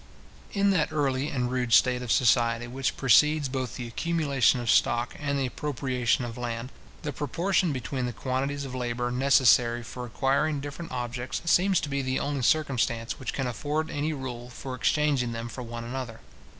In 0.51 0.71
that 0.71 0.91
early 0.91 1.27
and 1.29 1.51
rude 1.51 1.73
state 1.73 2.01
of 2.01 2.11
society 2.11 2.65
which 2.65 2.97
precedes 2.97 3.47
both 3.47 3.75
the 3.75 3.87
accumulation 3.87 4.59
of 4.59 4.71
stock 4.71 5.15
and 5.19 5.37
the 5.37 5.45
appropriation 5.45 6.25
of 6.25 6.39
land, 6.39 6.71
the 7.03 7.13
proportion 7.13 7.71
between 7.71 8.07
the 8.07 8.11
quantities 8.11 8.65
of 8.65 8.73
labour 8.73 9.11
necessary 9.11 9.83
for 9.83 10.03
acquiring 10.07 10.59
different 10.59 10.91
objects, 10.91 11.43
seems 11.45 11.79
to 11.81 11.87
be 11.89 12.01
the 12.01 12.19
only 12.19 12.41
circumstance 12.41 13.19
which 13.19 13.31
can 13.31 13.45
afford 13.45 13.91
any 13.91 14.11
rule 14.11 14.49
for 14.49 14.73
exchanging 14.73 15.33
them 15.33 15.47
for 15.47 15.61
one 15.61 15.83
another. 15.83 16.21